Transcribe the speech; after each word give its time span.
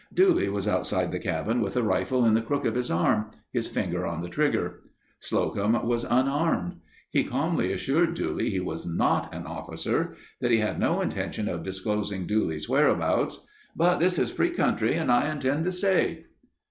Dooley 0.11 0.49
was 0.49 0.67
outside 0.67 1.11
the 1.11 1.19
cabin 1.19 1.61
with 1.61 1.77
a 1.77 1.83
rifle 1.83 2.25
in 2.25 2.33
the 2.33 2.41
crook 2.41 2.65
of 2.65 2.73
his 2.73 2.89
arm, 2.89 3.29
his 3.53 3.67
finger 3.67 4.07
on 4.07 4.21
the 4.21 4.29
trigger. 4.29 4.79
Slocum 5.19 5.73
was 5.85 6.05
unarmed. 6.05 6.77
He 7.11 7.23
calmly 7.23 7.71
assured 7.71 8.15
Dooley 8.15 8.49
he 8.49 8.59
was 8.59 8.87
not 8.87 9.31
an 9.31 9.45
officer; 9.45 10.15
that 10.39 10.49
he 10.49 10.57
had 10.57 10.79
no 10.79 11.01
intention 11.01 11.47
of 11.47 11.61
disclosing 11.61 12.25
Dooley's 12.25 12.67
whereabouts, 12.67 13.45
"But 13.75 13.99
this 13.99 14.17
is 14.17 14.31
free 14.31 14.49
country 14.55 14.95
and 14.95 15.11
I 15.11 15.31
intend 15.31 15.65
to 15.65 15.71
stay." 15.71 16.25